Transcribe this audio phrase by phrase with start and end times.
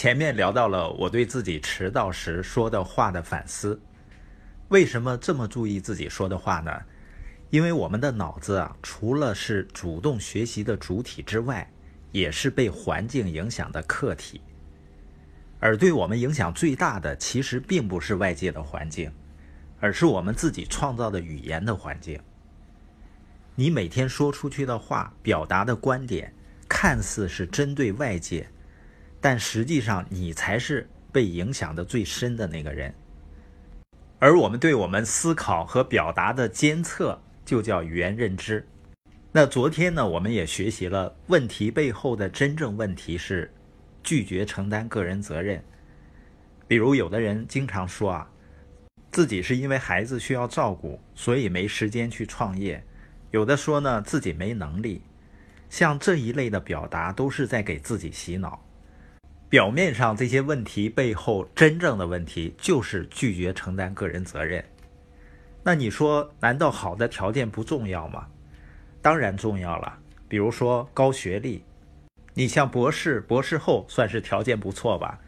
[0.00, 3.78] 前面聊到了我对自己迟到时说的话的反思，
[4.68, 6.72] 为什么这么注意自己说的话呢？
[7.50, 11.70] 因为我们的脑子啊，除了是主动学习的主体之外，
[12.12, 14.40] 也是被环境影响的客体。
[15.58, 19.12] 而对我们影响最大的，其实并不是外界的环境，
[19.80, 22.18] 而是我们自己创造的语言的环境。
[23.54, 26.32] 你每天说出去的话，表达的观点，
[26.66, 28.48] 看似是针对外界。
[29.20, 32.94] 但实际上，你才是被影响的最深的那个人。
[34.18, 38.66] 而我们对我们思考和表达的监测，就叫语言认知。
[39.32, 43.50] 那昨天呢，我们也学习了问题背后的真正问题是
[44.02, 45.62] 拒绝承担个人责任。
[46.66, 48.30] 比如，有的人经常说啊，
[49.10, 52.80] 自己是因为孩子需要照顾，所以没时间去创业；
[53.30, 55.02] 有的说呢，自己没能力。
[55.68, 58.62] 像这一类的表达，都是在给自己洗脑。
[59.50, 64.64] 表面上这些问题背后真正的问题就是拒绝承担个人责任。
[65.64, 68.28] 那你说，难道好的条件不重要吗？
[69.02, 69.98] 当然重要了。
[70.28, 71.64] 比如说高学历，
[72.34, 75.18] 你像博士、博士后算是条件不错吧？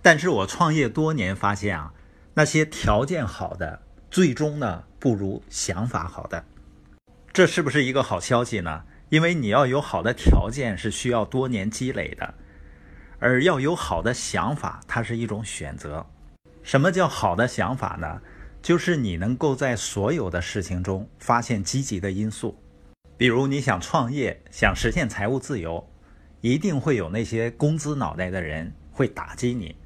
[0.00, 1.92] 但是我创业多年发现啊，
[2.34, 6.44] 那些条件好的，最终呢不如想法好的。
[7.32, 8.84] 这是不是一个好消息呢？
[9.08, 12.34] 因为你要有好的条件是需要多年积累的。
[13.22, 16.04] 而要有好的想法，它是一种选择。
[16.64, 18.20] 什么叫好的想法呢？
[18.60, 22.60] 就是你能够在所有的事情中发现积极的因素。
[23.16, 25.88] 比如你想创业，想实现财务自由，
[26.40, 29.76] 一定会有那些工资脑袋的人会打击你，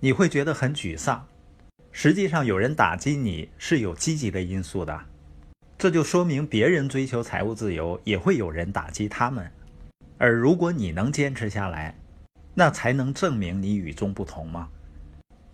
[0.00, 1.26] 你会觉得很沮丧。
[1.90, 4.98] 实际上，有人打击你是有积极的因素的，
[5.76, 9.50] 这就说明别人追求财务自由也会有人打击他们。
[10.16, 11.94] 而如果你能坚持下来，
[12.54, 14.68] 那才能证明你与众不同吗？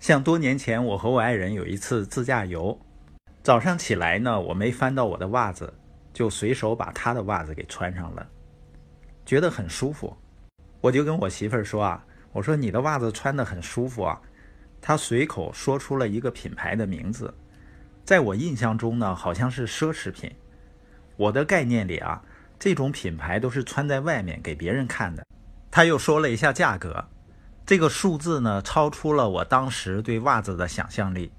[0.00, 2.78] 像多年前我和我爱人有一次自驾游，
[3.42, 5.72] 早上起来呢，我没翻到我的袜子，
[6.12, 8.28] 就随手把他的袜子给穿上了，
[9.25, 10.16] 觉得很舒服。
[10.81, 14.20] 我就跟我媳妇儿说啊，我说你的袜子穿得很舒服啊。
[14.81, 17.34] 她随口说出了一个品牌的名字，
[18.04, 20.31] 在我印象中呢，好像是奢侈品。
[21.16, 22.22] 我的概念里啊，
[22.56, 25.26] 这种品牌都是穿在外面给别人看的。
[25.71, 27.05] 他又说了一下价格，
[27.67, 31.31] 这个数字呢超出了我当时对袜子的想象力，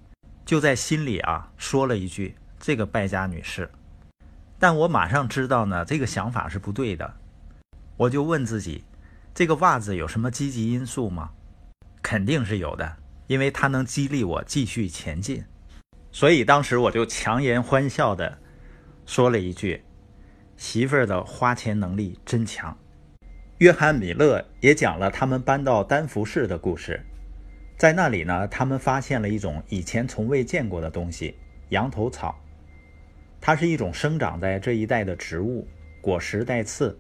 [0.46, 3.70] 就在心里啊说了一句：“这个败家女士。”
[4.60, 7.14] 但我马上知道呢，这个想法是不对的。
[7.98, 8.84] 我就问自己：
[9.34, 11.32] 这个袜子有什么积极因素吗？
[12.02, 12.98] 肯定是有的，
[13.28, 15.44] 因为它能激励我继续前进。
[16.12, 18.38] 所以当时我就强颜欢笑的
[19.06, 19.84] 说了一句
[20.58, 22.78] ：“媳妇儿的花钱能力真强。”
[23.60, 27.06] 约翰·米勒也讲了他们搬到丹佛市的故事，
[27.78, 31.36] 在那里呢，他们发现了一种以前从未见过的东西——
[31.68, 32.40] 羊头草。
[33.42, 35.68] 它是一种生长在这一带的植物，
[36.00, 36.98] 果实带刺，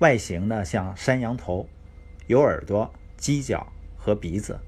[0.00, 1.68] 外形呢像山羊头，
[2.26, 3.64] 有耳朵、犄角
[3.96, 4.58] 和鼻子。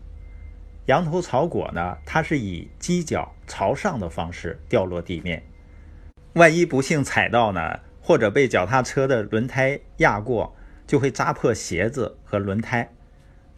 [0.87, 5.43] 羊头草果呢，它是以犄角朝上的方式掉落地面，
[6.35, 10.55] 万一不幸踩到呢，或者被脚踏车的轮胎压过。
[10.87, 12.93] 就会扎破鞋子和轮胎，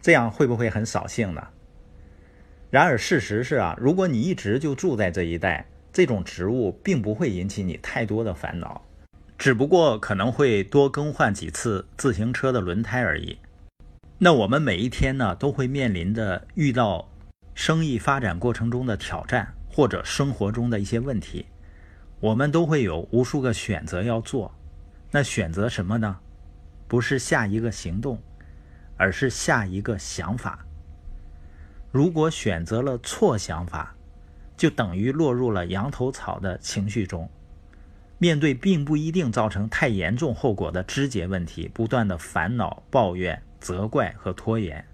[0.01, 1.47] 这样会不会很扫兴呢？
[2.69, 8.81] 然而事实是啊，如果你一直就住在这一带，这种植物并不会引起你太多的烦恼，
[9.37, 13.37] 只不过可能会多更换几次自行车的轮胎而已。
[14.17, 17.09] 那我们每一天呢，都会面临着遇到
[17.53, 21.45] 生意发展过程中的挑战，或者生活中的一些问题，
[22.19, 24.53] 我们都会有无数个选择要做。
[25.11, 26.17] 那选择什么呢？
[26.87, 28.21] 不是下一个行动，
[28.97, 30.65] 而是下一个想法。
[31.91, 33.95] 如果选择了错想法，
[34.57, 37.29] 就等于落入了羊头草的情绪中。
[38.17, 44.85] 面对并不一定造成太严重后果的枝节问题，不断的烦恼、抱怨、责怪和拖延。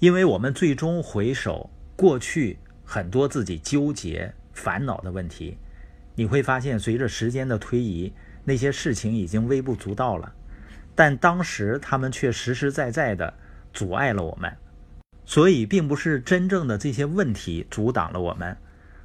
[0.00, 5.56] 因为我们最终回首过去很多自己纠结、烦恼的问题，
[6.16, 8.12] 你会发现，随着时间的推移，
[8.44, 10.34] 那些事情已经微不足道了。
[10.94, 13.34] 但当时他们却实实在在的
[13.72, 14.54] 阻碍了我们，
[15.24, 18.56] 所以并不是真正的这些问题阻挡了我们，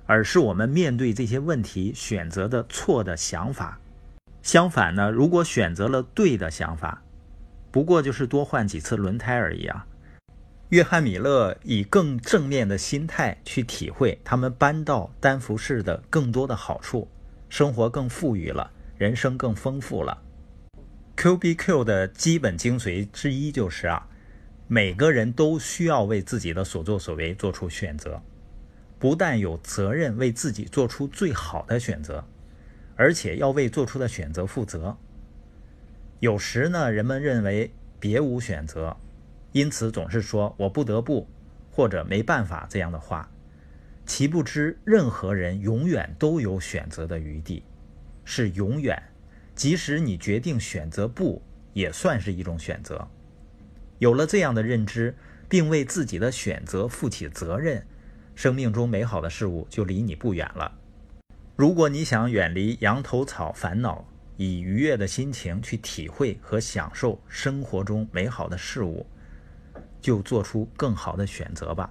[0.05, 3.79] 而是我们面对这些问题选择的错的想法。
[4.41, 7.01] 相反呢，如果选择了对的想法，
[7.71, 9.87] 不过就是多换几次轮胎而已啊。
[10.69, 17.07] 约翰·米勒以更正面的心态去体会他们搬到丹佛市的更多的好处，
[17.49, 20.17] 生活更富裕了，人生更丰富了。
[21.17, 24.07] Q B Q 的基本精髓之一就是啊，
[24.67, 28.21] 每个人都需要为自己的所作所为做出选择，
[28.99, 32.27] 不但有责任为自己做出最好的选择，
[32.95, 34.97] 而且要为做出的选择负责。
[36.19, 38.97] 有时呢，人们认为别无选择，
[39.53, 41.27] 因此总是说“我不得不”
[41.71, 43.31] 或者“没办法”这样的话。
[44.05, 47.63] 其不知，任何人永远都有选择的余地，
[48.23, 49.01] 是永远。
[49.55, 51.41] 即使你决定选择不，
[51.73, 53.07] 也算是一种选择。
[53.99, 55.15] 有了这样的认知，
[55.47, 57.85] 并为自己的选择负起责任，
[58.35, 60.71] 生命中美好的事物就离你不远了。
[61.55, 64.05] 如果你想远离羊头草烦恼，
[64.35, 69.05] 以愉悦的心情去体会和享受生活中美好的事物，
[70.01, 71.89] 就做出更好的选择吧。